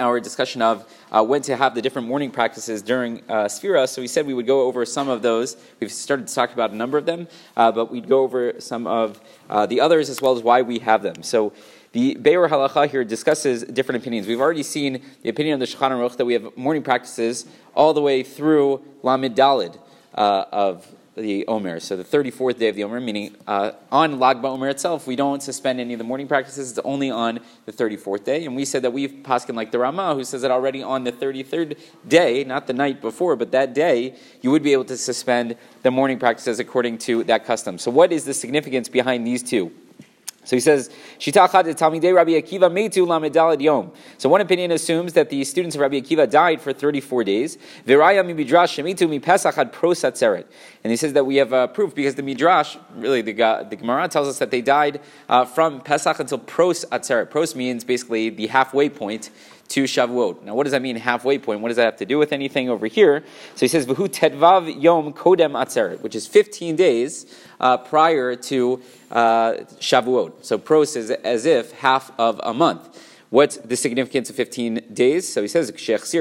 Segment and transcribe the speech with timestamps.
[0.00, 3.88] our discussion of uh, when to have the different morning practices during uh, Sphira.
[3.88, 5.56] So we said we would go over some of those.
[5.78, 8.86] We've started to talk about a number of them, uh, but we'd go over some
[8.86, 11.22] of uh, the others as well as why we have them.
[11.22, 11.52] So
[11.92, 14.26] the Be'er Halacha here discusses different opinions.
[14.26, 17.92] We've already seen the opinion of the Shulchan Aruch that we have morning practices all
[17.92, 19.78] the way through Lamid Dalid
[20.14, 20.86] uh, of
[21.20, 25.06] the Omer, so the 34th day of the Omer, meaning uh, on Lag BaOmer itself,
[25.06, 26.70] we don't suspend any of the morning practices.
[26.70, 28.44] It's only on the 34th day.
[28.44, 31.12] And we said that we've paskin like the Rama, who says that already on the
[31.12, 35.56] 33rd day, not the night before, but that day, you would be able to suspend
[35.82, 37.78] the morning practices according to that custom.
[37.78, 39.72] So, what is the significance behind these two?
[40.50, 40.90] So he says,
[41.20, 43.92] Shitachad Talmidei Rabbi Akiva Meitu Lamedalad Yom.
[44.18, 47.56] So one opinion assumes that the students of Rabbi Akiva died for 34 days.
[47.86, 50.46] Viraya mi midrash shemitu mi pesach had pros atzeret.
[50.82, 53.32] And he says that we have uh, proof because the midrash, really the,
[53.70, 57.30] the Gemara tells us that they died uh, from Pesach until pros atzeret.
[57.30, 59.30] Pros means basically the halfway point
[59.70, 60.42] to Shavuot.
[60.42, 61.60] Now, what does that mean, halfway point?
[61.60, 63.24] What does that have to do with anything over here?
[63.54, 67.26] So he says, V'hu tedvav yom kodem atzeret, which is 15 days
[67.60, 70.44] uh, prior to uh, Shavuot.
[70.44, 73.06] So pros is as if half of a month.
[73.30, 75.32] What's the significance of 15 days?
[75.32, 76.12] So he says, because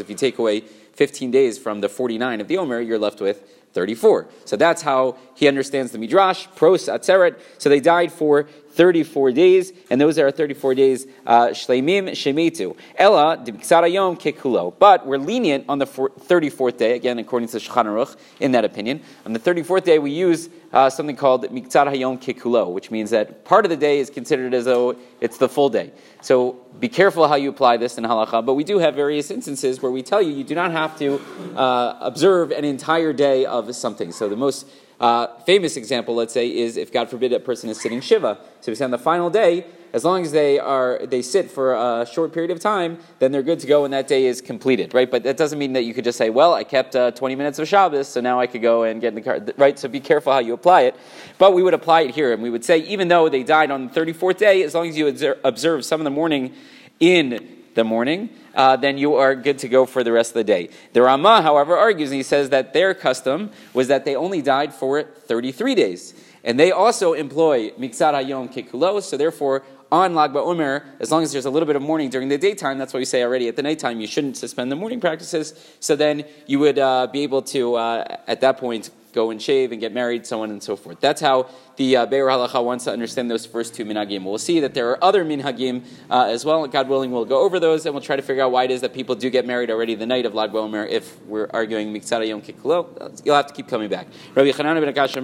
[0.00, 3.42] if you take away 15 days from the 49 of the Omer, you're left with
[3.72, 4.28] 34.
[4.44, 7.40] So that's how he understands the Midrash, pros atzeret.
[7.58, 12.76] So they died for 34 days, and those are 34 days uh, shleimim shemetu.
[12.96, 13.36] Ella
[13.88, 14.72] yom kekulo.
[14.78, 19.02] But we're lenient on the 34th day, again according to Shulchan Aruch, in that opinion.
[19.26, 23.44] On the 34th day, we use uh, something called miktzar hayom kekulo, which means that
[23.44, 25.92] part of the day is considered as though it's the full day.
[26.22, 28.46] So be careful how you apply this in halacha.
[28.46, 31.20] But we do have various instances where we tell you you do not have to
[31.56, 34.12] uh, observe an entire day of something.
[34.12, 34.66] So the most
[35.00, 38.38] uh, famous example, let's say, is if God forbid a person is sitting shiva.
[38.60, 41.74] So we say on the final day, as long as they are they sit for
[41.74, 44.94] a short period of time, then they're good to go, and that day is completed,
[44.94, 45.10] right?
[45.10, 47.58] But that doesn't mean that you could just say, well, I kept uh, 20 minutes
[47.58, 49.78] of Shabbos, so now I could go and get in the car, right?
[49.78, 50.96] So be careful how you apply it.
[51.38, 53.88] But we would apply it here, and we would say, even though they died on
[53.88, 55.08] the 34th day, as long as you
[55.42, 56.54] observe some of the morning,
[57.00, 60.44] in the morning, uh, then you are good to go for the rest of the
[60.44, 60.70] day.
[60.92, 64.72] The Rama, however, argues and he says that their custom was that they only died
[64.74, 66.14] for 33 days.
[66.42, 69.62] And they also employ Miksar Hayom Kekulo, so therefore,
[69.92, 72.78] on Lag BaOmer, as long as there's a little bit of mourning during the daytime,
[72.78, 75.54] that's why we say already at the nighttime you shouldn't suspend the mourning practices.
[75.80, 79.72] So then you would uh, be able to, uh, at that point, go and shave
[79.72, 81.00] and get married, so on and so forth.
[81.00, 84.24] That's how the uh, Be'er Halacha wants to understand those first two minhagim.
[84.24, 86.66] We'll see that there are other minhagim uh, as well.
[86.66, 88.80] God willing, we'll go over those and we'll try to figure out why it is
[88.82, 92.28] that people do get married already the night of Lag BaOmer if we're arguing Miksara
[92.28, 93.24] Yom Kikulo.
[93.24, 94.06] You'll have to keep coming back.
[94.34, 95.14] Rabbi Chanan ben Akash